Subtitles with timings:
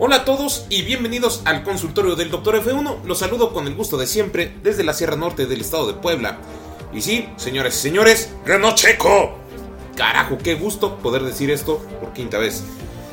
[0.00, 2.64] Hola a todos y bienvenidos al consultorio del Dr.
[2.64, 3.04] F1.
[3.04, 6.38] Los saludo con el gusto de siempre desde la Sierra Norte del estado de Puebla.
[6.92, 9.36] Y sí, señores y señores, ganó Checo.
[9.94, 12.64] Carajo, qué gusto poder decir esto por quinta vez.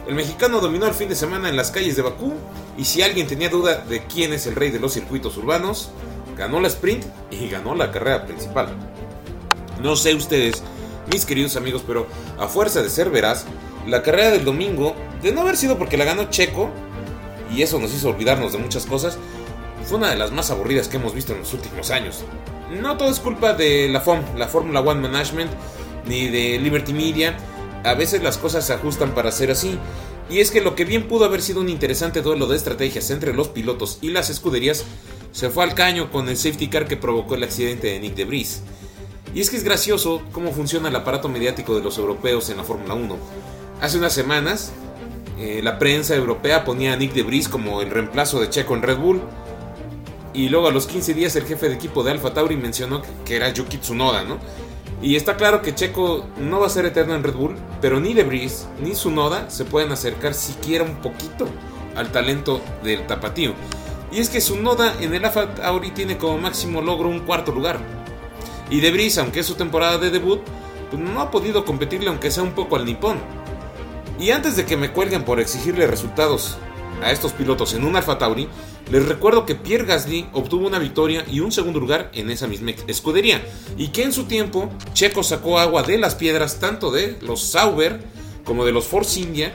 [0.07, 2.33] El mexicano dominó el fin de semana en las calles de Bakú
[2.77, 5.91] y si alguien tenía duda de quién es el rey de los circuitos urbanos,
[6.37, 8.69] ganó la sprint y ganó la carrera principal.
[9.81, 10.63] No sé ustedes,
[11.11, 12.07] mis queridos amigos, pero
[12.39, 13.45] a fuerza de ser veraz,
[13.87, 16.69] la carrera del domingo, de no haber sido porque la ganó Checo,
[17.53, 19.17] y eso nos hizo olvidarnos de muchas cosas,
[19.85, 22.23] fue una de las más aburridas que hemos visto en los últimos años.
[22.71, 25.51] No todo es culpa de la FOM, la Fórmula One Management,
[26.07, 27.37] ni de Liberty Media.
[27.83, 29.77] A veces las cosas se ajustan para ser así.
[30.27, 33.33] Y es que lo que bien pudo haber sido un interesante duelo de estrategias entre
[33.33, 34.83] los pilotos y las escuderías
[35.35, 38.23] se fue al caño con el safety car que provocó el accidente de Nick de
[38.23, 38.61] Vries.
[39.33, 42.63] Y es que es gracioso cómo funciona el aparato mediático de los europeos en la
[42.63, 43.17] Fórmula 1.
[43.81, 44.71] Hace unas semanas,
[45.37, 48.83] eh, la prensa europea ponía a Nick de Vries como el reemplazo de Checo en
[48.83, 49.21] Red Bull.
[50.33, 53.35] Y luego a los 15 días el jefe de equipo de Alfa Tauri mencionó que
[53.35, 54.37] era Yuki Tsunoda, ¿no?
[55.01, 58.13] Y está claro que Checo no va a ser eterno en Red Bull, pero ni
[58.13, 61.45] De Vries ni Tsunoda se pueden acercar siquiera un poquito
[61.93, 63.53] al talento del tapatío.
[64.15, 67.81] Y es que Tsunoda en el Alfa Tauri tiene como máximo logro un cuarto lugar.
[68.69, 70.39] Y De Vries, aunque es su temporada de debut,
[70.89, 73.17] pues no ha podido competirle aunque sea un poco al nipón.
[74.17, 76.57] Y antes de que me cuelguen por exigirle resultados
[77.03, 78.47] a estos pilotos en un Alfa Tauri,
[78.89, 82.71] les recuerdo que Pierre Gasly obtuvo una victoria y un segundo lugar en esa misma
[82.87, 83.43] escudería,
[83.77, 87.99] y que en su tiempo Checo sacó agua de las piedras tanto de los Sauber
[88.45, 89.51] como de los Force India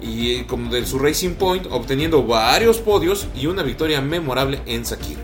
[0.00, 5.18] y como de su Racing Point, obteniendo varios podios y una victoria memorable en Sakir.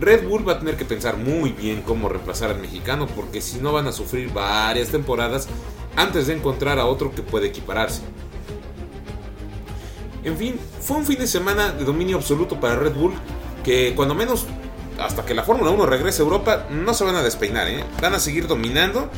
[0.00, 3.58] Red Bull va a tener que pensar muy bien cómo reemplazar al mexicano porque si
[3.58, 5.48] no van a sufrir varias temporadas
[5.96, 8.02] antes de encontrar a otro que pueda equipararse.
[10.22, 13.14] En fin, fue un fin de semana de dominio absoluto para Red Bull
[13.64, 14.46] que cuando menos
[14.98, 17.84] hasta que la Fórmula 1 regrese a Europa no se van a despeinar, ¿eh?
[18.00, 19.10] van a seguir dominando.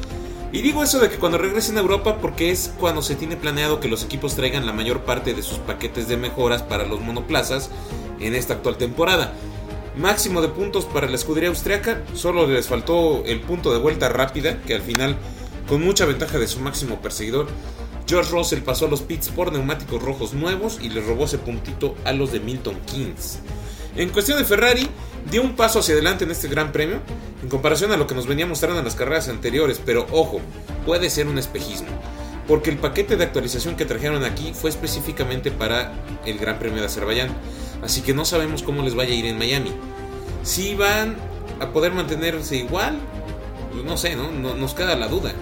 [0.50, 3.80] Y digo eso de que cuando regresen a Europa porque es cuando se tiene planeado
[3.80, 7.70] que los equipos traigan la mayor parte de sus paquetes de mejoras para los monoplazas
[8.18, 9.34] en esta actual temporada.
[9.96, 14.62] Máximo de puntos para la escudería austriaca, solo les faltó el punto de vuelta rápida,
[14.62, 15.16] que al final,
[15.68, 17.48] con mucha ventaja de su máximo perseguidor,
[18.06, 21.94] George Russell pasó a los pits por neumáticos rojos nuevos y le robó ese puntito
[22.04, 23.40] a los de Milton Keynes.
[23.96, 24.88] En cuestión de Ferrari,
[25.30, 27.00] dio un paso hacia adelante en este gran premio
[27.42, 30.40] en comparación a lo que nos venía mostrando en las carreras anteriores, pero ojo,
[30.84, 31.88] puede ser un espejismo,
[32.46, 35.92] porque el paquete de actualización que trajeron aquí fue específicamente para
[36.26, 37.30] el Gran Premio de Azerbaiyán,
[37.82, 39.72] así que no sabemos cómo les vaya a ir en Miami.
[40.42, 41.16] Si van
[41.60, 42.98] a poder mantenerse igual,
[43.72, 44.32] pues no sé, ¿no?
[44.32, 45.32] Nos queda la duda.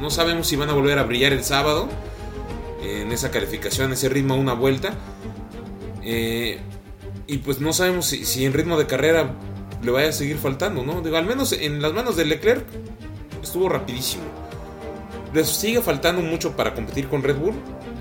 [0.00, 0.10] ¿no?
[0.10, 1.88] sabemos si van a volver a brillar el sábado
[2.82, 4.94] en esa calificación, ese ritmo una vuelta.
[6.02, 6.60] Eh,
[7.30, 9.36] y pues no sabemos si, en ritmo de carrera
[9.84, 11.00] le vaya a seguir faltando, ¿no?
[11.00, 12.66] Digo, al menos en las manos de Leclerc
[13.40, 14.24] estuvo rapidísimo.
[15.32, 17.54] Les sigue faltando mucho para competir con Red Bull.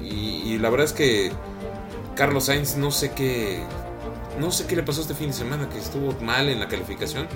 [0.03, 1.31] Y, la verdad es que
[2.15, 3.61] Carlos Sainz no sé qué.
[4.39, 7.27] No sé qué le pasó este fin de semana, que estuvo mal en la calificación.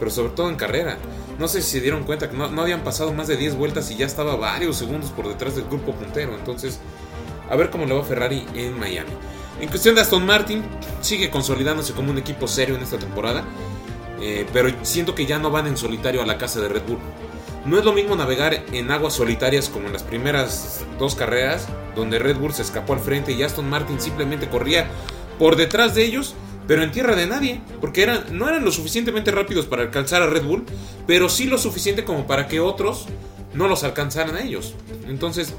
[0.00, 0.98] Pero sobre todo en carrera.
[1.38, 3.88] No sé si se dieron cuenta que no, no habían pasado más de 10 vueltas
[3.92, 6.34] y ya estaba varios segundos por detrás del grupo puntero.
[6.34, 6.80] Entonces,
[7.48, 9.12] a ver cómo le va Ferrari en Miami.
[9.60, 10.62] En cuestión de Aston Martin,
[11.00, 13.44] sigue consolidándose como un equipo serio en esta temporada,
[14.20, 16.98] eh, pero siento que ya no van en solitario a la casa de Red Bull.
[17.64, 22.18] No es lo mismo navegar en aguas solitarias como en las primeras dos carreras, donde
[22.18, 24.86] Red Bull se escapó al frente y Aston Martin simplemente corría
[25.38, 26.34] por detrás de ellos,
[26.68, 30.26] pero en tierra de nadie, porque eran, no eran lo suficientemente rápidos para alcanzar a
[30.26, 30.64] Red Bull,
[31.06, 33.06] pero sí lo suficiente como para que otros
[33.54, 34.74] no los alcanzaran a ellos.
[35.08, 35.54] Entonces,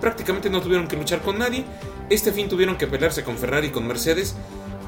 [0.00, 1.64] prácticamente no tuvieron que luchar con nadie.
[2.10, 4.34] Este fin tuvieron que pelearse con Ferrari y con Mercedes.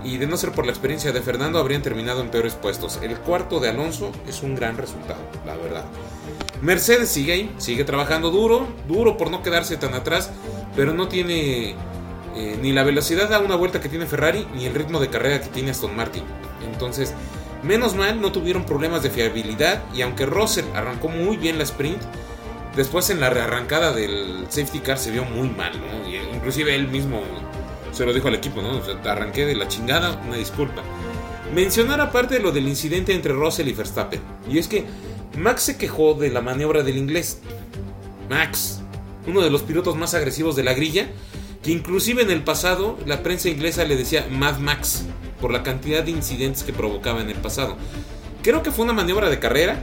[0.05, 2.99] Y de no ser por la experiencia de Fernando, habrían terminado en peores puestos.
[3.01, 5.85] El cuarto de Alonso es un gran resultado, la verdad.
[6.61, 10.33] Mercedes sigue ahí, sigue trabajando duro, duro por no quedarse tan atrás,
[10.75, 11.77] pero no tiene
[12.35, 15.41] eh, ni la velocidad a una vuelta que tiene Ferrari, ni el ritmo de carrera
[15.41, 16.25] que tiene Aston Martin.
[16.73, 17.15] Entonces,
[17.63, 19.85] menos mal, no tuvieron problemas de fiabilidad.
[19.95, 22.03] Y aunque Russell arrancó muy bien la sprint,
[22.77, 26.09] Después en la rearrancada del safety car se vio muy mal, ¿no?
[26.43, 27.23] Inclusive él mismo
[27.93, 28.79] se lo dijo al equipo, ¿no?
[28.79, 30.83] O sea, arranqué de la chingada, una disculpa.
[31.55, 34.21] Mencionar aparte lo del incidente entre Russell y Verstappen.
[34.51, 34.85] Y es que
[35.39, 37.39] Max se quejó de la maniobra del inglés.
[38.29, 38.81] Max,
[39.29, 41.07] uno de los pilotos más agresivos de la grilla,
[41.63, 45.05] que inclusive en el pasado la prensa inglesa le decía Mad Max.
[45.41, 47.77] por la cantidad de incidentes que provocaba en el pasado.
[48.43, 49.81] Creo que fue una maniobra de carrera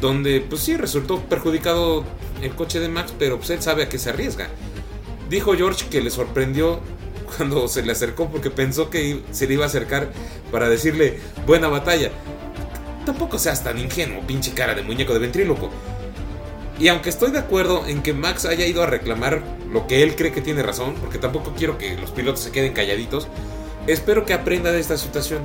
[0.00, 2.04] donde pues sí resultó perjudicado
[2.42, 4.48] el coche de Max, pero pues él sabe a qué se arriesga.
[5.28, 6.80] Dijo George que le sorprendió
[7.36, 10.12] cuando se le acercó porque pensó que se le iba a acercar
[10.50, 12.10] para decirle buena batalla.
[13.06, 15.70] Tampoco seas tan ingenuo, pinche cara de muñeco de ventríloco.
[16.78, 20.16] Y aunque estoy de acuerdo en que Max haya ido a reclamar lo que él
[20.16, 23.28] cree que tiene razón, porque tampoco quiero que los pilotos se queden calladitos,
[23.86, 25.42] espero que aprenda de esta situación.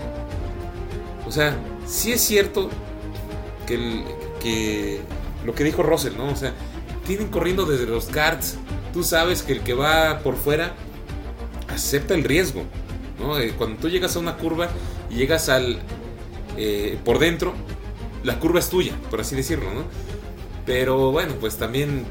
[1.27, 1.55] O sea,
[1.85, 2.69] sí es cierto
[3.67, 4.03] que,
[4.41, 5.01] que
[5.45, 6.31] lo que dijo Russell, ¿no?
[6.31, 6.53] O sea,
[7.05, 8.57] tienen corriendo desde los karts.
[9.03, 10.73] Sabes que el que va por fuera
[11.69, 12.63] acepta el riesgo.
[13.37, 14.69] Eh, cuando tú llegas a una curva
[15.09, 15.79] y llegas al
[16.57, 17.53] eh, por dentro,
[18.23, 19.67] la curva es tuya, por así decirlo.
[20.65, 22.05] Pero bueno, pues también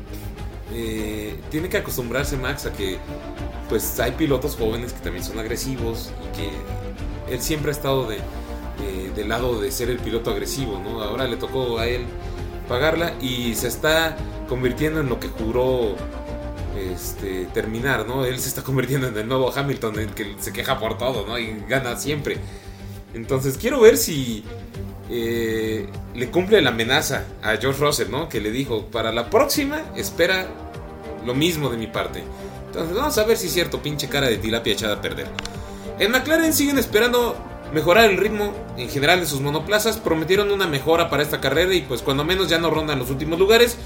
[0.73, 2.99] eh, tiene que acostumbrarse Max a que
[3.69, 8.19] pues hay pilotos jóvenes que también son agresivos y que él siempre ha estado de,
[9.15, 10.77] del lado de ser el piloto agresivo.
[11.03, 12.07] Ahora le tocó a él
[12.69, 14.17] pagarla y se está
[14.49, 15.97] convirtiendo en lo que juró
[16.79, 18.25] este, terminar, ¿no?
[18.25, 21.39] Él se está convirtiendo en el nuevo Hamilton, en que se queja por todo, ¿no?
[21.39, 22.39] Y gana siempre.
[23.15, 24.45] Entonces quiero ver si
[25.11, 28.29] eh, le cumple la amenaza a George Russell, ¿no?
[28.29, 30.47] Que le dijo, para la próxima espera
[31.25, 32.23] lo mismo de mi parte.
[32.67, 35.27] Entonces vamos a ver si es cierto, pinche cara de tilapia echada a perder.
[35.99, 37.37] En McLaren siguen esperando
[37.73, 39.97] mejorar el ritmo en general de sus monoplazas.
[39.97, 43.39] Prometieron una mejora para esta carrera y pues cuando menos ya no rondan los últimos
[43.39, 43.77] lugares.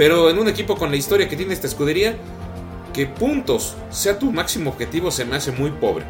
[0.00, 2.16] Pero en un equipo con la historia que tiene esta escudería,
[2.94, 6.06] que puntos sea tu máximo objetivo se me hace muy pobre.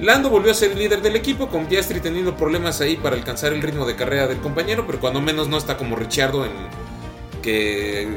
[0.00, 3.52] Lando volvió a ser el líder del equipo, con Piastri teniendo problemas ahí para alcanzar
[3.52, 6.52] el ritmo de carrera del compañero, pero cuando menos no está como Richardo en
[7.42, 8.08] que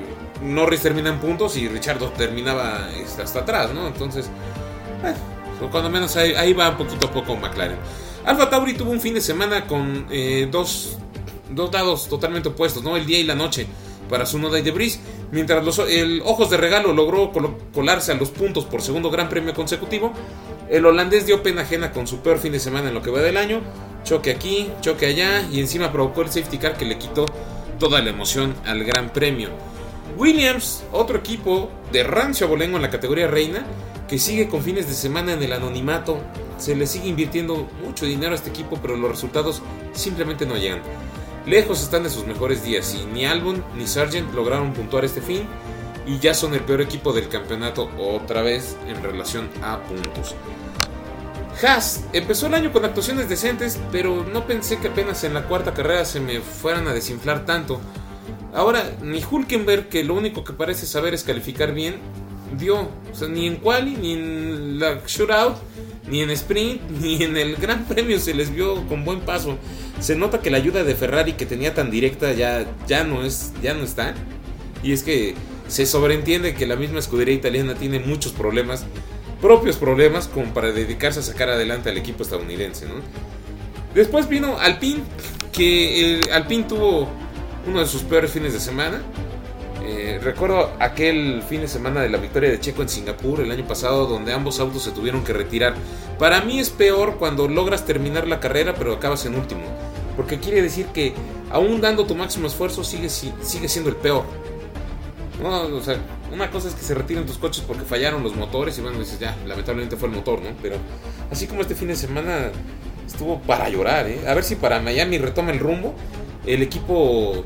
[0.42, 2.88] Norris termina en puntos y Richardo terminaba
[3.22, 3.88] hasta atrás, ¿no?
[3.88, 4.30] Entonces,
[5.02, 5.18] bueno,
[5.60, 7.78] pues cuando menos ahí, va poquito a poco McLaren.
[8.24, 10.98] Alfa Tauri tuvo un fin de semana con eh, dos,
[11.50, 12.96] dos dados totalmente opuestos, ¿no?
[12.96, 13.68] El día y la noche
[14.10, 15.00] para su noda y debris,
[15.32, 17.32] mientras los, el Ojos de Regalo logró
[17.74, 20.12] colarse a los puntos por segundo gran premio consecutivo.
[20.70, 23.22] El holandés dio pena ajena con su peor fin de semana en lo que va
[23.22, 23.62] del año,
[24.04, 27.26] choque aquí, choque allá y encima provocó el safety car que le quitó
[27.80, 29.50] toda la emoción al gran premio.
[30.18, 33.66] Williams, otro equipo de rancio abolengo en la categoría reina,
[34.08, 36.20] que sigue con fines de semana en el anonimato.
[36.58, 39.62] Se le sigue invirtiendo mucho dinero a este equipo, pero los resultados
[39.94, 40.82] simplemente no llegan.
[41.46, 45.48] Lejos están de sus mejores días y ni Albon ni Sargent lograron puntuar este fin
[46.06, 50.36] y ya son el peor equipo del campeonato otra vez en relación a puntos.
[51.62, 55.74] Haas empezó el año con actuaciones decentes, pero no pensé que apenas en la cuarta
[55.74, 57.82] carrera se me fueran a desinflar tanto.
[58.54, 61.98] Ahora, ni Hulkenberg, que lo único que parece saber es calificar bien,
[62.58, 62.90] dio.
[63.12, 65.58] O sea, ni en quali, ni en la shootout,
[66.10, 69.58] ni en sprint, ni en el Gran Premio se les vio con buen paso.
[70.00, 73.54] Se nota que la ayuda de Ferrari que tenía tan directa ya, ya, no, es,
[73.62, 74.14] ya no está.
[74.84, 75.36] Y es que
[75.68, 78.86] se sobreentiende que la misma escudería italiana tiene muchos problemas,
[79.42, 82.86] propios problemas, como para dedicarse a sacar adelante al equipo estadounidense.
[83.94, 85.02] Después vino Alpine,
[85.52, 87.10] que el Alpine tuvo
[87.68, 89.02] uno de sus peores fines de semana.
[89.92, 93.66] Eh, recuerdo aquel fin de semana de la victoria de Checo en Singapur el año
[93.66, 95.74] pasado donde ambos autos se tuvieron que retirar.
[96.20, 99.62] Para mí es peor cuando logras terminar la carrera pero acabas en último.
[100.16, 101.16] Porque quiere decir que
[101.50, 104.26] aún dando tu máximo esfuerzo sigue, siendo el peor.
[105.42, 105.98] o sea,
[106.32, 109.20] una cosa es que se retiren tus coches porque fallaron los motores y bueno, dices
[109.20, 110.52] ya, lamentablemente fue el motor, ¿no?
[110.62, 110.76] Pero
[111.32, 112.52] así como este fin de semana
[113.08, 114.20] estuvo para llorar, ¿eh?
[114.28, 115.96] A ver si para Miami retoma el rumbo.
[116.46, 117.44] El equipo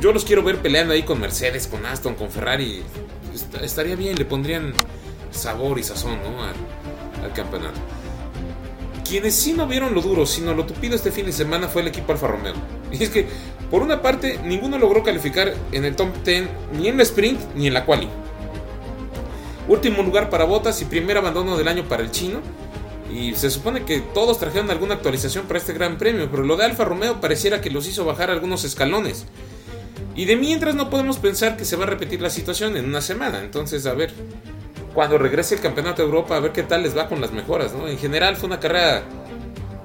[0.00, 2.82] yo los quiero ver peleando ahí con Mercedes, con Aston, con Ferrari.
[3.62, 4.72] estaría bien, le pondrían
[5.30, 6.42] sabor y sazón ¿no?
[6.42, 7.78] al, campeonato.
[9.06, 11.88] Quienes sí no vieron lo duro, sino lo tupido este fin de semana fue el
[11.88, 12.54] equipo Alfa Romeo.
[12.92, 13.26] Y es que,
[13.70, 17.68] por una parte, ninguno logró calificar en el top 10 ni en la sprint ni
[17.68, 18.08] en la quali.
[19.68, 22.40] Último lugar para Botas y primer abandono del año para el chino.
[23.12, 26.64] Y se supone que todos trajeron alguna actualización para este gran premio, pero lo de
[26.64, 29.26] Alfa Romeo pareciera que los hizo bajar algunos escalones.
[30.14, 33.00] Y de mientras no podemos pensar que se va a repetir la situación en una
[33.00, 33.40] semana.
[33.40, 34.12] Entonces, a ver,
[34.94, 37.72] cuando regrese el Campeonato de Europa, a ver qué tal les va con las mejoras,
[37.72, 37.88] ¿no?
[37.88, 39.02] En general fue una carrera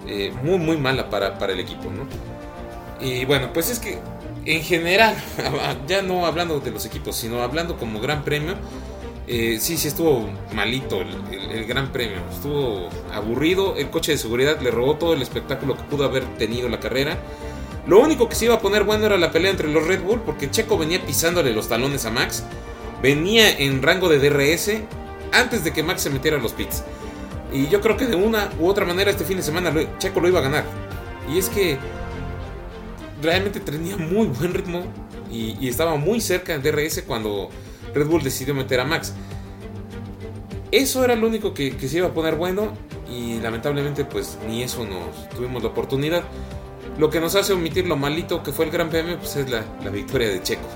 [0.07, 2.07] eh, muy, muy mala para, el equipo, ¿no?
[2.99, 3.99] Y bueno, pues es que
[4.45, 5.15] en general,
[5.87, 8.55] ya no hablando de los equipos, sino hablando como Gran Premio,
[9.27, 12.19] eh, sí, sí estuvo malito el, el, Gran Premio.
[12.31, 13.75] Estuvo aburrido.
[13.75, 17.17] El coche de seguridad le robó todo el espectáculo que pudo haber tenido la carrera.
[17.87, 20.21] Lo único que se iba a poner bueno era la pelea entre los Red Bull,
[20.21, 22.43] porque Checo venía pisándole los talones a Max,
[23.01, 24.81] venía en rango de DRS
[25.31, 26.83] antes de que Max se metiera a los pits.
[27.53, 30.27] Y yo creo que de una u otra manera este fin de semana Checo lo
[30.27, 30.65] iba a ganar.
[31.31, 31.77] Y es que
[33.21, 34.83] realmente tenía muy buen ritmo
[35.31, 37.49] y, estaba muy cerca del DRS cuando
[37.93, 39.13] Red Bull decidió meter a Max.
[40.71, 42.73] Eso era lo único que, se iba a poner bueno
[43.09, 46.23] y lamentablemente pues ni eso nos tuvimos la oportunidad.
[46.97, 49.65] Lo que nos hace omitir lo malito que fue el Gran Premio pues es la,
[49.89, 50.67] victoria de Checo.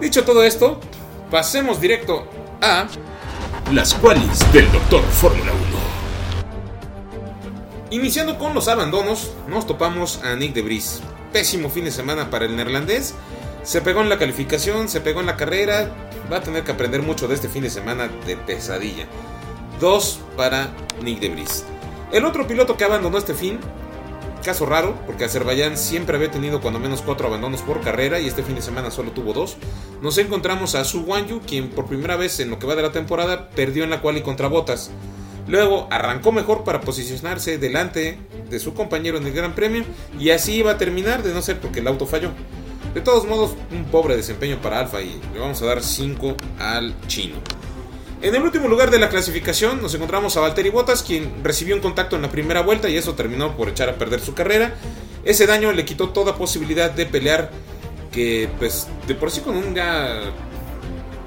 [0.00, 0.78] Dicho todo esto,
[1.30, 2.28] pasemos directo
[2.60, 2.86] a
[3.72, 5.86] las cuales del Doctor Fórmula 1.
[7.90, 11.02] Iniciando con los abandonos, nos topamos a Nick de Vries.
[11.32, 13.14] Pésimo fin de semana para el neerlandés.
[13.64, 15.90] Se pegó en la calificación, se pegó en la carrera.
[16.32, 19.06] Va a tener que aprender mucho de este fin de semana de pesadilla.
[19.80, 20.70] Dos para
[21.02, 21.64] Nick de Vries.
[22.12, 23.58] El otro piloto que abandonó este fin,
[24.46, 28.44] caso raro, porque Azerbaiyán siempre había tenido cuando menos cuatro abandonos por carrera y este
[28.44, 29.56] fin de semana solo tuvo dos.
[30.00, 32.92] Nos encontramos a Su Wanyu, quien por primera vez en lo que va de la
[32.92, 34.92] temporada perdió en la cual y contra Botas.
[35.48, 39.84] Luego arrancó mejor para posicionarse delante de su compañero en el Gran Premio
[40.16, 42.30] y así iba a terminar de no ser porque el auto falló.
[42.94, 46.94] De todos modos, un pobre desempeño para Alfa y le vamos a dar 5 al
[47.08, 47.34] chino.
[48.22, 51.82] En el último lugar de la clasificación nos encontramos a Valtteri Bottas, quien recibió un
[51.82, 54.74] contacto en la primera vuelta y eso terminó por echar a perder su carrera.
[55.24, 57.50] Ese daño le quitó toda posibilidad de pelear,
[58.10, 60.32] que pues de por sí con un ya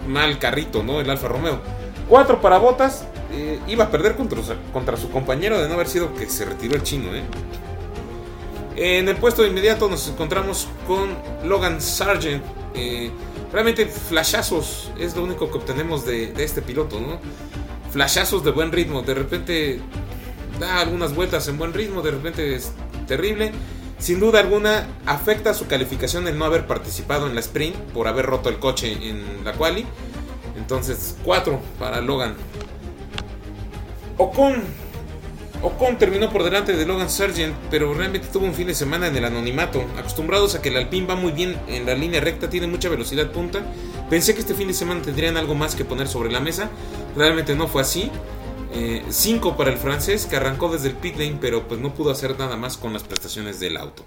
[0.08, 1.00] mal carrito, ¿no?
[1.00, 1.60] El Alfa Romeo.
[2.08, 4.41] 4 para Bottas, eh, iba a perder contra,
[4.74, 7.15] contra, su compañero de no haber sido que se retiró el chino.
[7.15, 7.24] ¿eh?
[8.75, 11.15] En el puesto de inmediato nos encontramos con
[11.48, 12.43] Logan Sargent.
[12.74, 13.12] Eh,
[13.51, 17.00] realmente flashazos es lo único que obtenemos de, este piloto.
[17.00, 17.20] ¿no?
[17.91, 19.01] Flashazos de buen ritmo.
[19.01, 19.79] De repente
[20.60, 22.01] da algunas vueltas en buen ritmo.
[22.01, 22.72] De repente es
[23.08, 23.51] terrible.
[23.98, 28.25] Sin duda alguna afecta su calificación el no haber participado en la sprint por haber
[28.25, 29.86] roto el coche en la quali.
[30.58, 32.36] Entonces 4 para Logan.
[34.18, 34.88] Ocon.
[35.62, 39.18] Ocon terminó por delante de Logan Sargent, pero realmente tuvo un fin de semana en
[39.18, 39.84] el anonimato.
[39.98, 43.32] Acostumbrados a que el Alpine va muy bien en la línea recta, tiene mucha velocidad
[43.32, 43.62] punta.
[44.10, 46.70] Pensé que este fin de semana tendrían algo más que poner sobre la mesa.
[47.16, 48.10] Realmente no fue así.
[49.10, 52.12] 5 eh, para el francés que arrancó desde el pit lane, pero pues no pudo
[52.12, 54.06] hacer nada más con las prestaciones del auto.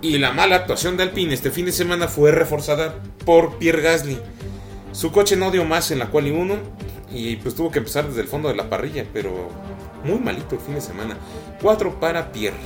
[0.00, 2.94] Y la mala actuación de Alpine este fin de semana fue reforzada
[3.24, 4.18] por Pierre Gasly.
[4.92, 6.56] Su coche no dio más en la quali 1
[7.10, 9.48] y pues tuvo que empezar desde el fondo de la parrilla, pero
[10.08, 11.16] muy malito el fin de semana.
[11.62, 12.56] 4 para Pierre.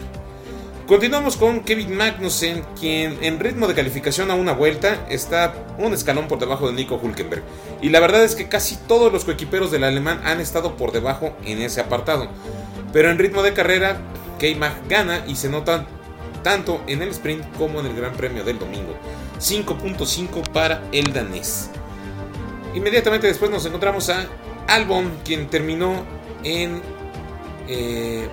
[0.86, 6.28] Continuamos con Kevin Magnussen, quien en ritmo de calificación a una vuelta está un escalón
[6.28, 7.42] por debajo de Nico Hulkenberg.
[7.80, 11.36] Y la verdad es que casi todos los coequiperos del alemán han estado por debajo
[11.44, 12.28] en ese apartado.
[12.92, 14.00] Pero en ritmo de carrera,
[14.38, 15.86] K-Mag gana y se nota
[16.42, 18.94] tanto en el sprint como en el Gran Premio del domingo.
[19.38, 21.70] 5.5 para el danés.
[22.74, 24.26] Inmediatamente después nos encontramos a
[24.68, 26.04] Albon, quien terminó
[26.44, 26.82] en.
[27.68, 28.28] Eh,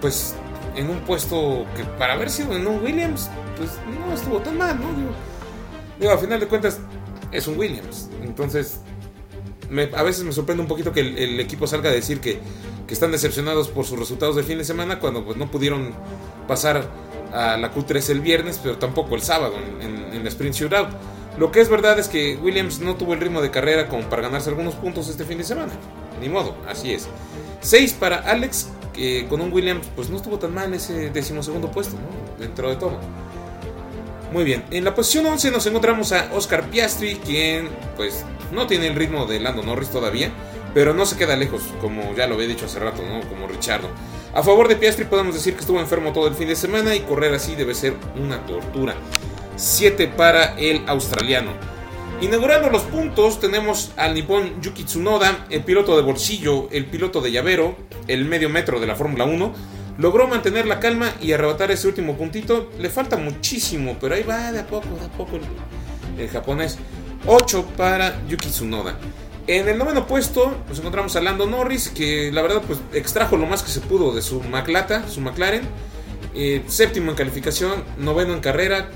[0.00, 0.34] pues
[0.76, 4.78] en un puesto que para haber sido en un Williams, pues no estuvo tan mal,
[4.80, 4.86] ¿no?
[5.98, 6.78] Digo, a final de cuentas
[7.32, 8.08] es un Williams.
[8.22, 8.80] Entonces,
[9.94, 12.40] a veces me sorprende un poquito que el, equipo salga a decir que,
[12.90, 15.94] están decepcionados por sus resultados del fin de semana cuando pues, no pudieron
[16.48, 16.90] pasar
[17.32, 20.88] a la Q3 el viernes, pero tampoco el sábado en, en la Sprint Shootout.
[21.38, 24.22] Lo que es verdad es que Williams no tuvo el ritmo de carrera como para
[24.22, 25.72] ganarse algunos puntos este fin de semana.
[26.20, 27.08] Ni modo, así es.
[27.60, 31.96] 6 para Alex, que con un Williams pues no estuvo tan mal ese decimosegundo puesto,
[31.96, 32.38] ¿no?
[32.38, 32.98] Dentro de todo.
[34.32, 38.86] Muy bien, en la posición 11 nos encontramos a Oscar Piastri, quien pues no tiene
[38.86, 40.30] el ritmo de Lando Norris todavía,
[40.72, 43.28] pero no se queda lejos, como ya lo había dicho hace rato, ¿no?
[43.28, 43.88] Como Richardo.
[44.32, 47.00] A favor de Piastri podemos decir que estuvo enfermo todo el fin de semana y
[47.00, 48.94] correr así debe ser una tortura.
[49.56, 51.52] 7 para el australiano.
[52.20, 57.32] Inaugurando los puntos tenemos al nipón Yuki Tsunoda, el piloto de bolsillo, el piloto de
[57.32, 59.54] llavero, el medio metro de la Fórmula 1.
[59.96, 62.70] Logró mantener la calma y arrebatar ese último puntito.
[62.78, 65.38] Le falta muchísimo, pero ahí va de a poco, de a poco
[66.18, 66.76] el, japonés.
[67.26, 68.98] 8 para Yuki Tsunoda.
[69.46, 73.46] En el noveno puesto nos encontramos a Lando Norris, que la verdad pues extrajo lo
[73.46, 75.62] más que se pudo de su McLata, su McLaren.
[76.34, 78.90] Eh, séptimo en calificación, noveno en carrera,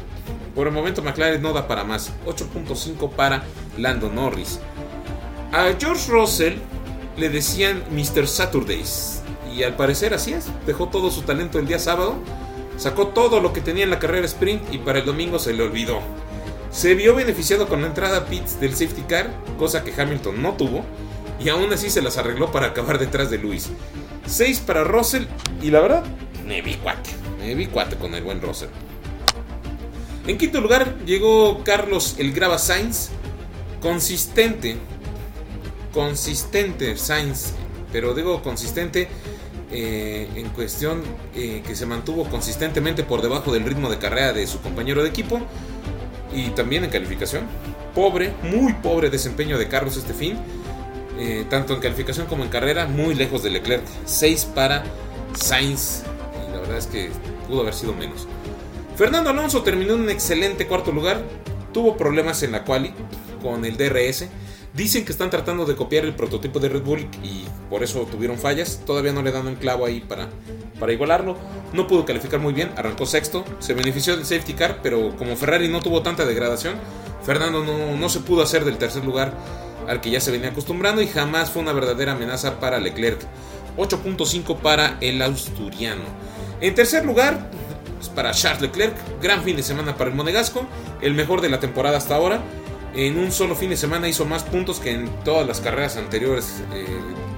[0.55, 2.13] por el momento McLaren no da para más.
[2.27, 3.45] 8.5 para
[3.77, 4.61] Lando Norris.
[5.53, 6.55] A George Russell
[7.17, 8.27] le decían Mr.
[8.27, 9.23] Saturdays.
[9.55, 10.47] Y al parecer así es.
[10.67, 12.17] Dejó todo su talento el día sábado.
[12.77, 15.63] Sacó todo lo que tenía en la carrera sprint y para el domingo se le
[15.63, 16.01] olvidó.
[16.71, 20.55] Se vio beneficiado con la entrada a pits del safety car, cosa que Hamilton no
[20.55, 20.85] tuvo,
[21.39, 23.71] y aún así se las arregló para acabar detrás de Luis.
[24.27, 25.27] 6 para Russell
[25.63, 26.05] y la verdad,
[26.45, 26.63] me
[27.55, 28.71] vi cuate, con el buen Russell.
[30.27, 33.11] En quinto lugar llegó Carlos El Grava Sainz.
[33.81, 34.77] Consistente.
[35.93, 37.55] Consistente Sainz
[37.95, 39.07] pero digo consistente
[39.71, 44.49] eh, en cuestión eh, que se mantuvo consistentemente por debajo del ritmo de carrera de
[44.49, 45.41] su compañero de equipo
[46.35, 47.45] y también en calificación.
[47.95, 50.37] Pobre, muy pobre desempeño de Carlos este fin,
[51.21, 53.85] eh, tanto en calificación como en carrera, muy lejos de Leclerc.
[54.07, 54.83] 6 para
[55.39, 56.03] Sainz,
[56.49, 57.11] y la verdad es que
[57.47, 58.27] pudo haber sido menos.
[58.97, 61.21] Fernando Alonso terminó en un excelente cuarto lugar,
[61.73, 62.93] tuvo problemas en la quali
[63.43, 64.29] con el DRS.
[64.73, 68.39] Dicen que están tratando de copiar el prototipo de Red Bull y por eso tuvieron
[68.39, 68.83] fallas.
[68.87, 70.29] Todavía no le dan un clavo ahí para,
[70.79, 71.37] para igualarlo.
[71.73, 73.45] No pudo calificar muy bien, arrancó sexto.
[73.59, 76.75] Se benefició del safety car, pero como Ferrari no tuvo tanta degradación,
[77.25, 79.33] Fernando no, no se pudo hacer del tercer lugar
[79.89, 83.21] al que ya se venía acostumbrando y jamás fue una verdadera amenaza para Leclerc.
[83.77, 86.05] 8.5 para el asturiano.
[86.61, 87.51] En tercer lugar,
[88.05, 90.67] pues, para Charles Leclerc, gran fin de semana para el Monegasco,
[91.01, 92.41] el mejor de la temporada hasta ahora.
[92.95, 96.63] En un solo fin de semana hizo más puntos que en todas las carreras anteriores
[96.75, 96.87] eh,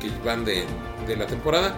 [0.00, 0.64] que van de,
[1.06, 1.76] de la temporada.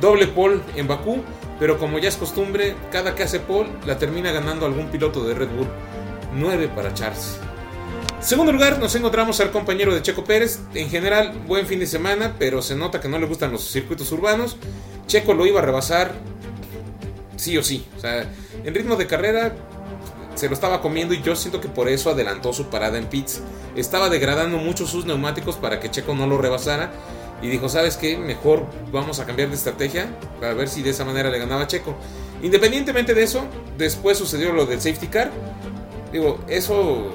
[0.00, 1.22] Doble pole en Bakú,
[1.58, 5.34] pero como ya es costumbre, cada que hace pole la termina ganando algún piloto de
[5.34, 5.68] Red Bull.
[6.34, 7.38] 9 para Charles.
[8.20, 10.60] Segundo lugar, nos encontramos al compañero de Checo Pérez.
[10.74, 14.10] En general, buen fin de semana, pero se nota que no le gustan los circuitos
[14.12, 14.56] urbanos.
[15.06, 16.12] Checo lo iba a rebasar
[17.40, 17.84] sí o sí.
[17.96, 18.30] O sea,
[18.64, 19.54] en ritmo de carrera
[20.34, 23.42] se lo estaba comiendo y yo siento que por eso adelantó su parada en pits.
[23.76, 26.92] Estaba degradando mucho sus neumáticos para que Checo no lo rebasara.
[27.42, 28.18] Y dijo, ¿sabes qué?
[28.18, 30.10] Mejor vamos a cambiar de estrategia
[30.40, 31.96] para ver si de esa manera le ganaba a Checo.
[32.42, 33.44] Independientemente de eso,
[33.78, 35.30] después sucedió lo del safety car.
[36.12, 37.10] Digo, eso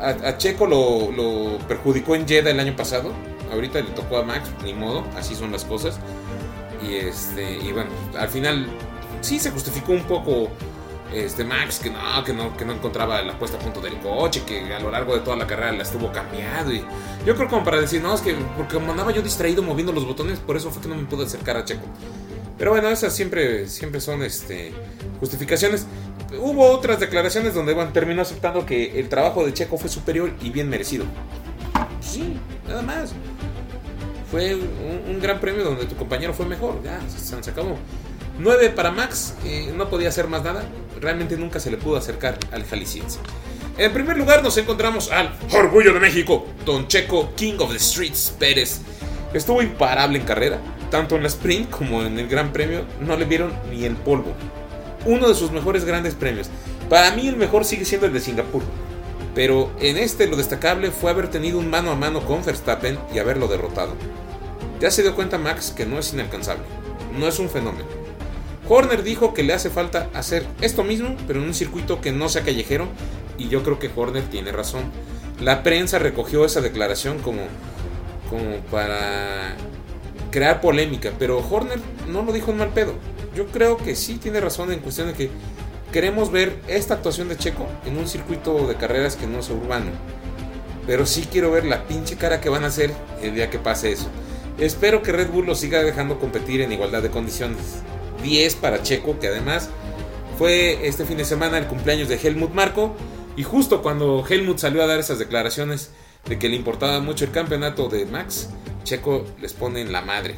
[0.00, 3.12] a, a Checo lo, lo, perjudicó en Jeddah el año pasado.
[3.52, 5.98] Ahorita le tocó a Max, ni modo, así son las cosas.
[6.86, 8.66] Y este, y bueno, al final
[9.20, 10.50] sí se justificó un poco
[11.12, 14.42] este Max que no, que no, que no encontraba la puesta a punto del coche,
[14.46, 16.72] que a lo largo de toda la carrera la estuvo cambiando.
[16.72, 16.84] Y
[17.24, 20.38] yo creo como para decir, no, es que porque andaba yo distraído moviendo los botones,
[20.38, 21.82] por eso fue que no me pude acercar a Checo.
[22.58, 24.72] Pero bueno, esas siempre, siempre son este,
[25.20, 25.86] justificaciones.
[26.40, 30.50] Hubo otras declaraciones donde bueno, terminó aceptando que el trabajo de Checo fue superior y
[30.50, 31.06] bien merecido.
[32.00, 33.12] Sí, nada más.
[34.30, 36.82] Fue un, un gran premio donde tu compañero fue mejor.
[36.82, 37.78] Ya, se, se acabó.
[38.38, 40.64] 9 para Max, eh, no podía hacer más nada.
[41.00, 43.18] Realmente nunca se le pudo acercar al jalisciense.
[43.78, 48.34] En primer lugar nos encontramos al Orgullo de México, Don Checo, King of the Streets,
[48.38, 48.80] Pérez.
[49.32, 50.58] Estuvo imparable en carrera,
[50.90, 54.34] tanto en la sprint como en el Gran Premio, no le vieron ni el polvo.
[55.04, 56.48] Uno de sus mejores grandes premios.
[56.88, 58.62] Para mí el mejor sigue siendo el de Singapur.
[59.34, 63.18] Pero en este lo destacable fue haber tenido un mano a mano con Verstappen y
[63.18, 63.94] haberlo derrotado.
[64.80, 66.64] Ya se dio cuenta Max que no es inalcanzable,
[67.16, 67.97] no es un fenómeno.
[68.68, 72.28] Horner dijo que le hace falta hacer esto mismo, pero en un circuito que no
[72.28, 72.86] sea callejero,
[73.38, 74.82] y yo creo que Horner tiene razón.
[75.40, 77.42] La prensa recogió esa declaración como,
[78.28, 79.56] como para
[80.30, 82.94] crear polémica, pero Horner no lo dijo en mal pedo.
[83.34, 85.30] Yo creo que sí tiene razón en cuestión de que
[85.92, 89.92] queremos ver esta actuación de Checo en un circuito de carreras que no sea urbano.
[90.86, 93.92] Pero sí quiero ver la pinche cara que van a hacer el día que pase
[93.92, 94.08] eso.
[94.58, 97.82] Espero que Red Bull lo siga dejando competir en igualdad de condiciones.
[98.22, 99.70] 10 para Checo, que además
[100.38, 102.96] fue este fin de semana el cumpleaños de Helmut Marco.
[103.36, 105.90] Y justo cuando Helmut salió a dar esas declaraciones
[106.28, 108.50] de que le importaba mucho el campeonato de Max,
[108.84, 110.36] Checo les pone en la madre.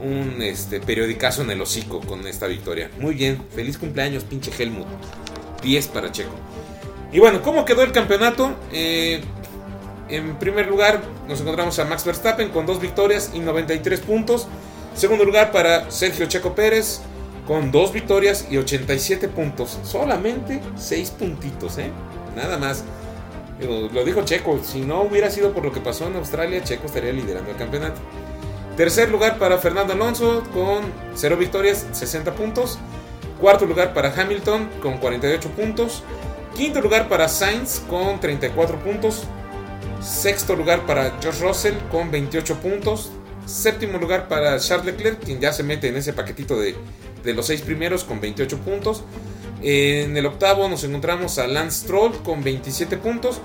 [0.00, 2.90] Un, este, periodicazo en el hocico con esta victoria.
[2.98, 4.86] Muy bien, feliz cumpleaños, pinche Helmut.
[5.62, 6.34] 10 para Checo.
[7.12, 8.54] Y bueno, ¿cómo quedó el campeonato?
[8.72, 9.22] Eh,
[10.08, 14.48] en primer lugar, nos encontramos a Max Verstappen con dos victorias y 93 puntos.
[14.94, 17.00] Segundo lugar para Sergio Checo Pérez
[17.46, 19.78] con dos victorias y 87 puntos.
[19.82, 21.90] Solamente 6 puntitos, ¿eh?
[22.36, 22.84] Nada más.
[23.60, 27.12] Lo dijo Checo, si no hubiera sido por lo que pasó en Australia, Checo estaría
[27.12, 28.00] liderando el campeonato.
[28.76, 32.78] Tercer lugar para Fernando Alonso con 0 victorias, 60 puntos.
[33.40, 36.02] Cuarto lugar para Hamilton con 48 puntos.
[36.56, 39.24] Quinto lugar para Sainz con 34 puntos.
[40.00, 43.10] Sexto lugar para George Russell con 28 puntos.
[43.46, 46.74] Séptimo lugar para Charles Leclerc, quien ya se mete en ese paquetito de,
[47.22, 49.04] de los seis primeros con 28 puntos.
[49.62, 53.40] En el octavo nos encontramos a Lance Stroll con 27 puntos.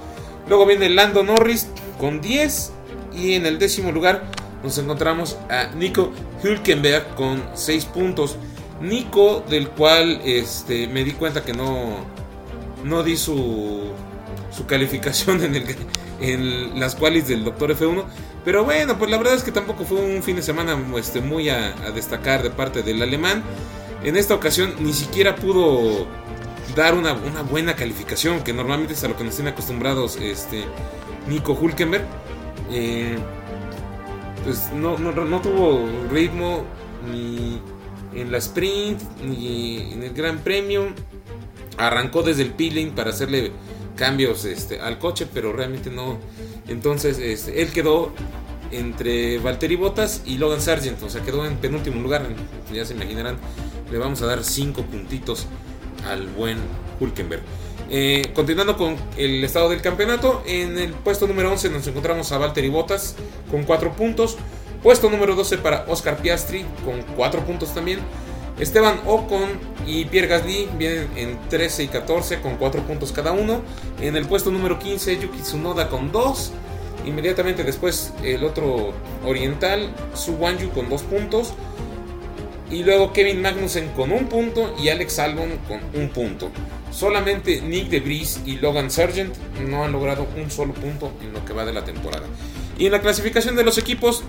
[0.48, 1.68] Luego viene Lando Norris
[2.00, 2.74] con 10.
[3.16, 4.24] Y en el décimo lugar
[4.64, 6.12] nos encontramos a Nico
[6.44, 8.38] Hülkenberg con 6 puntos.
[8.82, 12.06] Nico, del cual este, me di cuenta que no,
[12.84, 13.92] no di su,
[14.56, 15.64] su calificación en, el,
[16.22, 18.04] en las cuales del Doctor F1.
[18.46, 21.50] Pero bueno, pues la verdad es que tampoco fue un fin de semana este, muy
[21.50, 23.44] a, destacar de parte del alemán.
[24.04, 26.08] En esta ocasión ni siquiera pudo
[26.76, 30.64] dar una, una, buena calificación, que normalmente es a lo que nos tienen acostumbrados este,
[31.28, 32.06] Nico Hulkenberg.
[32.72, 33.18] Eh,
[34.44, 36.64] pues no, no, no tuvo ritmo
[37.12, 37.60] ni
[38.14, 40.88] en la sprint ni en el Gran Premio.
[41.78, 43.52] Arrancó desde el peeling para hacerle
[44.00, 46.18] cambios este, al coche, pero realmente no.
[46.70, 48.14] Entonces este, él quedó
[48.72, 52.26] entre Valtteri Bottas y Logan Sargent, o sea, quedó en penúltimo lugar.
[52.74, 53.38] Ya se imaginarán,
[53.92, 55.48] le vamos a dar 5 puntitos
[56.08, 56.58] al buen
[57.00, 57.42] Hulkenberg.
[57.92, 62.38] Eh, continuando con el estado del campeonato, en el puesto número 11 nos encontramos a
[62.38, 63.16] Valtteri Bottas
[63.52, 64.38] con 4 puntos.
[64.82, 68.00] Puesto número 12 para Oscar Piastri con 4 puntos también.
[68.60, 69.50] Esteban Ocon
[69.88, 73.62] y Pierre Gasly vienen en 13 y 14 con 4 puntos cada uno.
[74.02, 76.52] En el puesto número 15 Yuki Tsunoda con 2.
[77.06, 78.94] Inmediatamente después el otro
[79.26, 81.54] oriental, Su Wanju con 2 puntos.
[82.70, 86.52] Y luego Kevin Magnussen con 1 punto y Alex Albon con 1 punto.
[86.92, 89.36] Solamente Nick de Vries y Logan Sargent
[89.68, 92.28] no han logrado un solo punto en lo que va de la temporada.
[92.78, 94.24] Y en la clasificación de los equipos,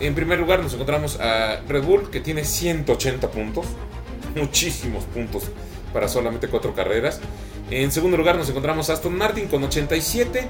[0.00, 3.66] en primer lugar nos encontramos a Red Bull que tiene 180 puntos.
[4.34, 5.44] Muchísimos puntos
[5.92, 7.20] para solamente 4 carreras.
[7.70, 10.46] En segundo lugar nos encontramos a Aston Martin con 87.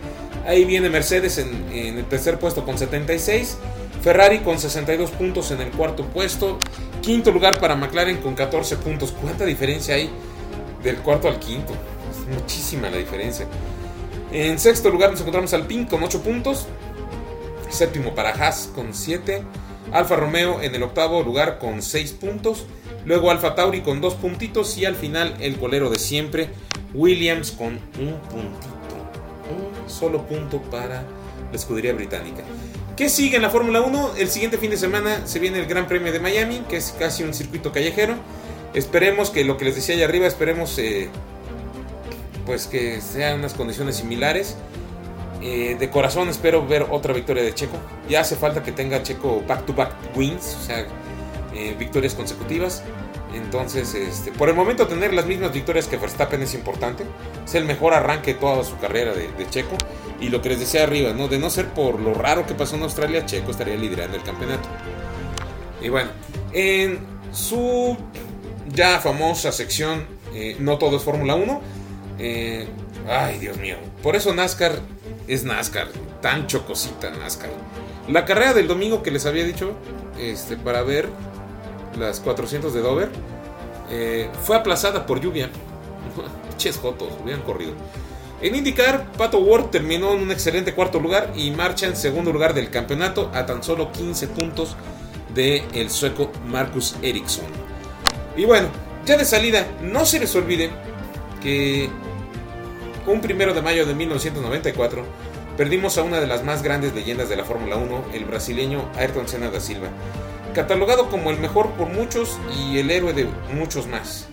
[0.47, 3.57] Ahí viene Mercedes en, el tercer puesto con 76.
[4.03, 6.59] Ferrari con 62 puntos en el cuarto puesto.
[7.01, 9.13] Quinto lugar para McLaren con 14 puntos.
[9.13, 10.11] ¿Cuánta diferencia hay
[10.83, 11.73] del cuarto al quinto?
[12.33, 13.47] Muchísima la diferencia.
[14.33, 16.67] En sexto lugar nos encontramos al Pink con 8 puntos.
[17.71, 19.43] Séptimo para Haas con 7.
[19.93, 22.67] Alfa Romeo en el octavo lugar con 6 puntos.
[23.05, 24.77] Luego Alfa Tauri con 2 puntitos.
[24.79, 26.51] Y al final el colero de siempre,
[26.95, 28.75] Williams con un puntito.
[29.51, 31.05] Un solo punto para
[31.51, 32.43] la escudería británica.
[32.97, 34.13] ¿Qué sigue en la Fórmula 1?
[34.17, 37.23] El siguiente fin de semana se viene el Gran Premio de Miami, que es casi
[37.23, 38.15] un circuito callejero.
[38.73, 41.09] Esperemos que lo que les decía allá arriba, esperemos eh,
[42.47, 44.57] pues que sean unas condiciones similares.
[45.43, 47.77] Eh, de corazón espero ver otra victoria de Checo.
[48.09, 50.87] Ya hace falta que tenga Checo back-to-back wins, o sea,
[51.55, 52.83] eh, victorias consecutivas.
[53.35, 57.05] Entonces, este, por el momento tener las mismas victorias que Verstappen es importante.
[57.45, 59.77] Es el mejor arranque de toda su carrera de, Checo.
[60.21, 61.29] Y lo que les decía arriba, ¿no?
[61.29, 64.69] de no ser por lo raro que pasó en Australia, Checo estaría liderando el campeonato.
[65.83, 66.11] Y bueno,
[66.53, 66.99] en
[67.33, 67.97] su
[68.73, 71.61] ya famosa sección, eh, no todo es Fórmula 1.
[72.19, 72.67] Eh,
[73.09, 73.77] ay, Dios mío.
[74.03, 74.81] Por eso NASCAR
[75.27, 75.89] es NASCAR.
[76.21, 77.51] Tan chocosita NASCAR.
[78.09, 79.73] La carrera del domingo que les había dicho,
[80.19, 81.09] este, para ver
[81.99, 83.11] las 400 de Dover,
[83.91, 85.51] eh, fue aplazada por lluvia.
[86.59, 87.73] Ches jotos, hubieran corrido.
[88.41, 92.53] En IndyCar, Pato Ward terminó en un excelente cuarto lugar y marcha en segundo lugar
[92.53, 94.77] del campeonato a tan solo 15 puntos
[95.35, 97.47] del el sueco Marcus Ericsson.
[98.37, 98.69] Y bueno,
[99.07, 100.71] ya de salida, no se les olvide
[101.43, 101.89] que
[103.07, 105.05] un primero de mayo de 1994
[105.57, 109.29] perdimos a una de las más grandes leyendas de la Fórmula 1, el brasileño Ayrton
[109.29, 109.89] Senna da Silva,
[110.55, 114.29] catalogado como el mejor por muchos y el héroe de muchos más.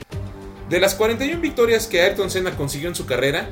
[0.69, 3.49] De las 41 victorias que Ayrton Senna consiguió en su carrera,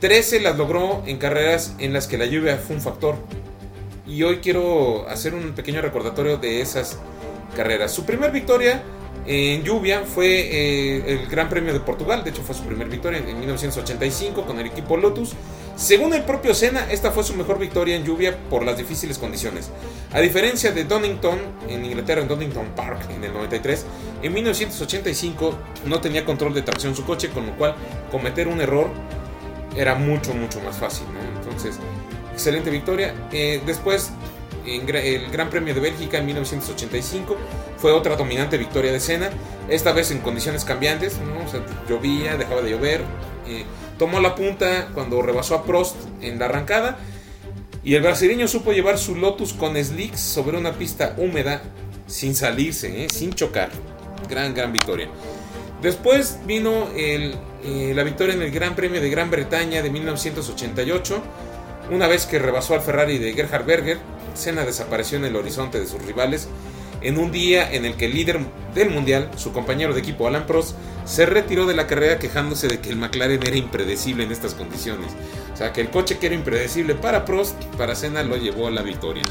[0.00, 3.16] 13 las logró en carreras en las que la lluvia fue un factor.
[4.06, 6.98] Y hoy quiero hacer un pequeño recordatorio de esas
[7.56, 7.92] carreras.
[7.92, 8.82] Su primera victoria
[9.26, 13.18] en lluvia fue eh, el Gran Premio de Portugal, de hecho fue su primera victoria
[13.18, 15.34] en, en 1985 con el equipo Lotus.
[15.76, 19.70] Según el propio Senna, esta fue su mejor victoria en lluvia por las difíciles condiciones.
[20.12, 23.86] A diferencia de Donington, en Inglaterra, en Donington Park, en el 93,
[24.22, 25.54] en 1985
[25.86, 27.74] no tenía control de tracción su coche, con lo cual
[28.10, 28.90] cometer un error
[29.76, 31.06] era mucho, mucho más fácil.
[31.38, 31.78] Entonces,
[32.32, 33.14] excelente victoria.
[33.32, 34.10] Eh, después,
[34.66, 37.36] el Gran Premio de Bélgica en 1985
[37.78, 39.30] fue otra dominante victoria de Senna,
[39.68, 41.16] esta vez en condiciones cambiantes,
[41.88, 43.00] llovía, dejaba de llover.
[43.46, 43.64] Eh,
[43.98, 46.98] tomó la punta cuando rebasó a Prost en la arrancada.
[47.84, 51.62] Y el brasileño supo llevar su Lotus con slicks sobre una pista húmeda
[52.06, 53.08] sin salirse, ¿eh?
[53.08, 53.70] sin chocar.
[54.28, 55.08] Gran, gran victoria.
[55.80, 57.34] Después vino eh,
[57.94, 61.22] la victoria en el Gran Premio de Gran Bretaña de 1988.
[61.90, 63.98] Una vez que rebasó al Ferrari de Gerhard Berger,
[64.34, 66.48] Senna desapareció en el horizonte de sus rivales
[67.02, 68.40] en un día en el que el líder
[68.74, 72.78] del mundial, su compañero de equipo Alan Prost, se retiró de la carrera quejándose de
[72.78, 75.10] que el McLaren era impredecible en estas condiciones.
[75.52, 78.70] O sea, que el coche que era impredecible para Prost, para Senna lo llevó a
[78.70, 79.24] la victoria.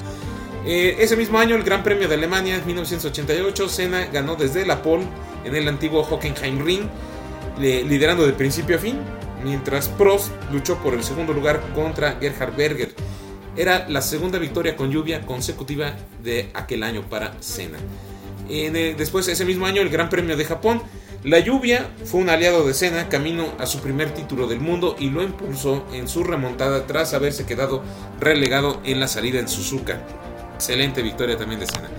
[0.65, 5.05] Eh, ese mismo año, el Gran Premio de Alemania, 1988, Senna ganó desde la pole
[5.43, 6.89] en el antiguo Hockenheimring,
[7.57, 8.97] liderando de principio a fin,
[9.43, 12.93] mientras Prost luchó por el segundo lugar contra Gerhard Berger.
[13.55, 17.79] Era la segunda victoria con lluvia consecutiva de aquel año para Senna.
[18.49, 20.81] Eh, después, ese mismo año, el Gran Premio de Japón.
[21.23, 25.11] La lluvia fue un aliado de Senna camino a su primer título del mundo y
[25.11, 27.83] lo impulsó en su remontada tras haberse quedado
[28.19, 30.01] relegado en la salida en Suzuka.
[30.55, 31.89] excelente victoria también de Senna.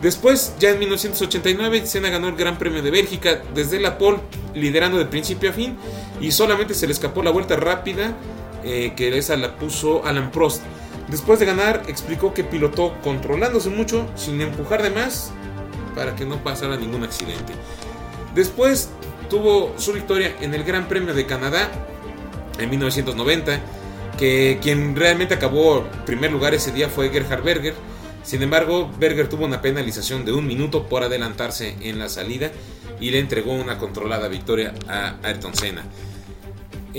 [0.00, 4.18] Después, ya en 1989, Senna ganó el Gran Premio de Bélgica desde la pole,
[4.54, 5.76] liderando de principio a fin,
[6.20, 8.14] y solamente se le escapó la vuelta rápida,
[8.66, 10.62] eh, que esa la puso Alan Prost.
[11.08, 15.30] Después de ganar, explicó que pilotó controlándose mucho, sin empujar de más,
[15.94, 17.52] para que no pasara ningún accidente.
[18.34, 18.90] Después
[19.30, 21.70] tuvo su victoria en el Gran Premio de Canadá
[22.58, 23.60] en 1990,
[24.18, 27.74] que quien realmente acabó primer lugar ese día fue Gerhard Berger.
[28.24, 32.50] Sin embargo, Berger tuvo una penalización de un minuto por adelantarse en la salida
[33.00, 35.84] y le entregó una controlada victoria a Ayrton Senna.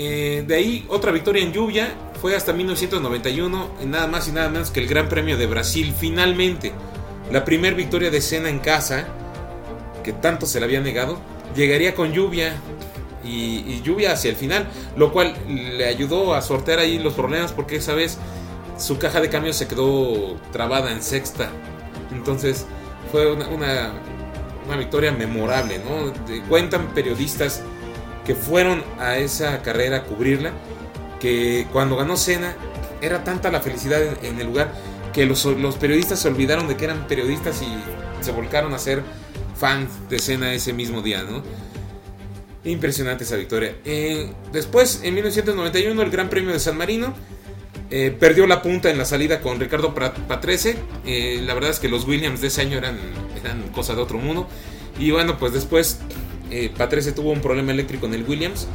[0.00, 4.48] Eh, de ahí, otra victoria en lluvia fue hasta 1991, en nada más y nada
[4.48, 5.92] menos que el Gran Premio de Brasil.
[5.98, 6.70] Finalmente,
[7.32, 9.08] la primera victoria de Senna en casa,
[10.04, 11.18] que tanto se le había negado,
[11.56, 12.54] llegaría con lluvia
[13.24, 17.74] y, lluvia hacia el final, lo cual le ayudó a sortear ahí los problemas porque
[17.74, 18.18] esa vez
[18.76, 21.50] su caja de cambios se quedó trabada en sexta.
[22.12, 22.66] Entonces
[23.10, 26.12] fue una, una, victoria memorable, ¿no?
[26.48, 27.64] cuentan periodistas
[28.28, 30.52] que fueron a esa carrera a cubrirla,
[31.18, 32.54] que cuando ganó Cena
[33.00, 34.70] era tanta la felicidad en, el lugar
[35.14, 35.46] que los,
[35.80, 39.02] periodistas se olvidaron de que eran periodistas y se volcaron a ser
[39.56, 41.42] fans de Cena ese mismo día, ¿no?
[42.64, 43.76] Impresionante esa victoria.
[43.86, 47.14] Eh, después, en 1991, el Gran Premio de San Marino.
[47.90, 50.76] Eh, perdió la punta en la salida con Ricardo Patrese.
[51.06, 52.98] Eh, la verdad es que los Williams de ese año eran,
[53.42, 54.46] eran cosa de otro mundo.
[54.98, 56.00] Y bueno, pues después
[56.76, 58.66] Patrese tuvo un problema eléctrico en el Williams.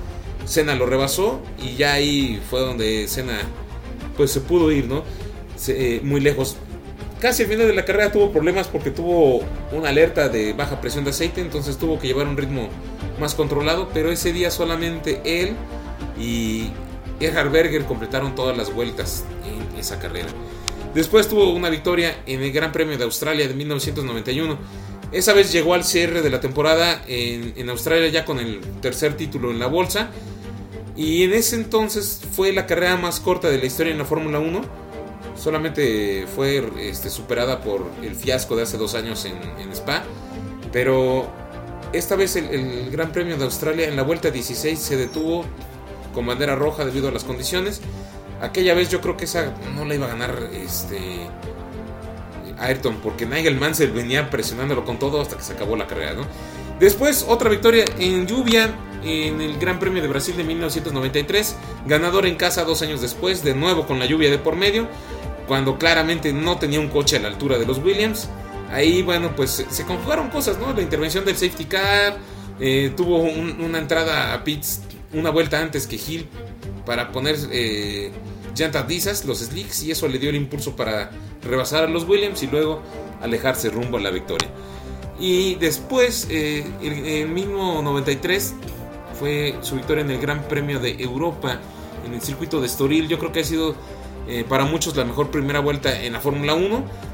[0.45, 3.39] Senna lo rebasó y ya ahí fue donde Senna
[4.17, 5.03] pues se pudo ir, ¿no?
[6.03, 6.57] muy lejos.
[7.19, 11.05] Casi al final de la carrera tuvo problemas porque tuvo una alerta de baja presión
[11.05, 12.67] de aceite, entonces tuvo que llevar un ritmo
[13.19, 15.55] más controlado, pero ese día solamente él
[16.19, 16.71] y
[17.19, 20.27] Gerhard Berger completaron todas las vueltas en esa carrera.
[20.93, 24.57] Después tuvo una victoria en el Gran Premio de Australia de 1991.
[25.13, 29.51] Esa vez llegó al cierre de la temporada en, Australia ya con el tercer título
[29.51, 30.09] en la bolsa.
[30.95, 34.39] Y en ese entonces fue la carrera más corta de la historia en la Fórmula
[34.39, 34.61] 1.
[35.35, 40.03] Solamente fue este, superada por el fiasco de hace dos años en, Spa.
[40.71, 41.27] Pero
[41.93, 45.45] esta vez el, Gran Premio de Australia en la vuelta 16 se detuvo
[46.15, 47.81] con bandera roja debido a las condiciones.
[48.41, 51.27] Aquella vez yo creo que esa no la iba a ganar este
[52.65, 56.25] Ayrton porque Nigel Mansell venía presionándolo con todo hasta que se acabó la carrera, ¿no?
[56.79, 58.73] Después otra victoria en lluvia
[59.03, 63.53] en el Gran Premio de Brasil de 1993, ganador en casa dos años después, de
[63.53, 64.87] nuevo con la lluvia de por medio,
[65.47, 68.29] cuando claramente no tenía un coche a la altura de los Williams.
[68.71, 70.73] Ahí, bueno, pues se conjugaron cosas, ¿no?
[70.73, 72.17] La intervención del safety car,
[72.59, 74.81] eh, tuvo una entrada a pits
[75.13, 76.27] una vuelta antes que Hill
[76.85, 78.11] para poner eh,
[78.55, 81.11] llantas lisas, los slicks, y eso le dio el impulso para
[81.43, 82.81] rebasar a los Williams y luego
[83.21, 84.49] alejarse rumbo a la victoria.
[85.19, 88.53] Y después, eh, el, mismo 93
[89.19, 91.59] fue su victoria en el Gran Premio de Europa
[92.05, 93.07] en el circuito de Estoril.
[93.07, 93.75] Yo creo que ha sido
[94.27, 97.13] eh, para muchos la mejor primera vuelta en la Fórmula 1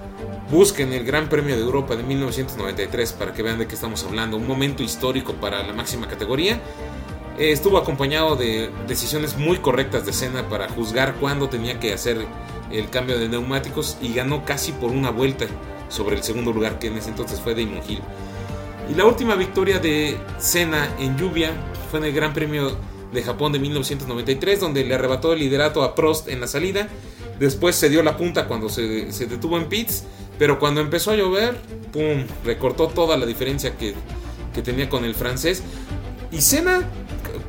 [0.51, 4.35] Busquen el Gran Premio de Europa de 1993 para que vean de qué estamos hablando.
[4.35, 6.59] Un momento histórico para la máxima categoría.
[7.39, 12.25] Eh, estuvo acompañado de decisiones muy correctas de Senna para juzgar cuándo tenía que hacer
[12.71, 15.45] el cambio de neumáticos y ganó casi por una vuelta
[15.87, 18.01] sobre el segundo lugar que en ese entonces fue Damon Hill.
[18.91, 21.51] Y la última victoria de Senna en lluvia
[21.89, 22.77] fue en el Gran Premio
[23.11, 26.87] de Japón de 1993 donde le arrebató el liderato a Prost en la salida.
[27.39, 30.03] Después se dio la punta cuando se, se detuvo en pits
[30.39, 31.57] pero cuando empezó a llover,
[31.91, 32.25] ¡pum!
[32.45, 33.93] Recortó toda la diferencia que,
[34.63, 35.63] tenía con el francés.
[36.31, 36.81] Y Senna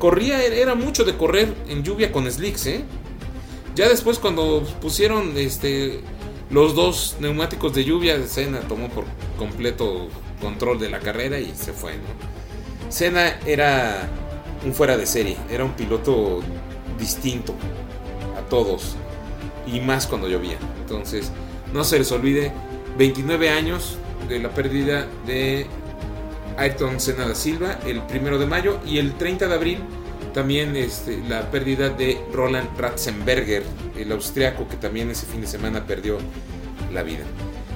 [0.01, 2.83] corría, era mucho de correr en lluvia con slicks, ¿eh?
[3.75, 5.99] Ya después cuando pusieron este,
[6.49, 9.05] los dos neumáticos de lluvia, Senna tomó por
[9.37, 10.07] completo
[10.41, 13.11] control de la carrera y se fue, ¿no?
[13.45, 14.09] Era
[14.65, 16.39] un fuera de serie, era un piloto
[16.97, 17.53] distinto
[18.35, 18.95] a todos
[19.67, 20.57] y más cuando llovía.
[20.81, 21.31] Entonces,
[21.73, 22.51] no se les olvide
[22.97, 25.67] 29 años de la pérdida de
[26.57, 29.77] Ayrton Senna da Silva el primero de mayo y el 30 de abril
[30.33, 33.63] también este, la pérdida de Roland Ratzenberger,
[33.97, 36.17] el austriaco que también ese fin de semana perdió
[36.93, 37.23] la vida.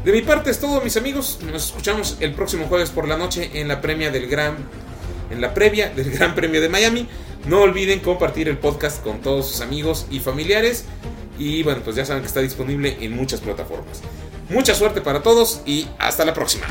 [0.04, 1.40] De mi parte es todo, mis amigos.
[1.52, 4.56] Nos escuchamos el próximo jueves por la noche en la premia del Gran
[5.32, 7.08] en la previa del Gran Premio de Miami.
[7.48, 10.86] No olviden compartir el podcast con todos sus amigos y familiares.
[11.38, 14.02] Y bueno, pues ya saben que está disponible en muchas plataformas.
[14.50, 16.66] Mucha suerte para todos y hasta la próxima.